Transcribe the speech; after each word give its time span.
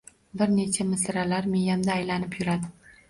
Bir 0.39 0.49
necha 0.53 0.87
misralar 0.93 1.49
miyamda 1.57 1.93
aylanib 1.99 2.39
yuradi. 2.41 2.73